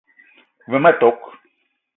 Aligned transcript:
Ve 0.71 0.77
ma 0.83 0.91
tok: 0.99 1.19